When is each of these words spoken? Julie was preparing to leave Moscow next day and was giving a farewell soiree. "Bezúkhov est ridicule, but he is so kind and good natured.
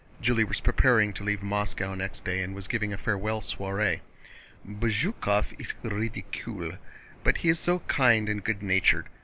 Julie 0.19 0.43
was 0.45 0.61
preparing 0.61 1.13
to 1.13 1.23
leave 1.23 1.43
Moscow 1.43 1.93
next 1.93 2.25
day 2.25 2.41
and 2.41 2.55
was 2.55 2.67
giving 2.67 2.91
a 2.91 2.97
farewell 2.97 3.39
soiree. 3.39 4.01
"Bezúkhov 4.67 5.53
est 5.59 5.75
ridicule, 5.83 6.79
but 7.23 7.37
he 7.45 7.49
is 7.49 7.59
so 7.59 7.81
kind 7.87 8.27
and 8.27 8.43
good 8.43 8.63
natured. 8.63 9.09